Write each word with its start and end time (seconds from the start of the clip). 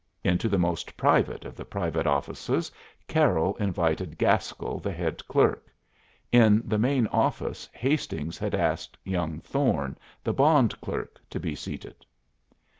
Into 0.23 0.49
the 0.49 0.57
most 0.57 0.97
private 0.97 1.45
of 1.45 1.55
the 1.55 1.63
private 1.63 2.07
offices 2.07 2.71
Carroll 3.07 3.55
invited 3.57 4.17
Gaskell, 4.17 4.79
the 4.79 4.91
head 4.91 5.23
clerk; 5.27 5.67
in 6.31 6.63
the 6.65 6.79
main 6.79 7.05
office 7.05 7.69
Hastings 7.71 8.39
had 8.39 8.55
asked 8.55 8.97
young 9.03 9.41
Thorne, 9.41 9.95
the 10.23 10.33
bond 10.33 10.81
clerk, 10.81 11.19
to 11.29 11.39
be 11.39 11.53
seated. 11.53 12.03